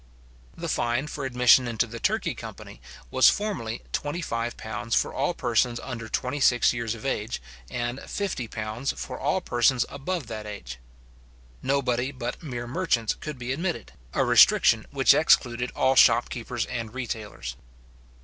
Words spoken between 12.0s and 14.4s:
but mere merchants could be admitted; a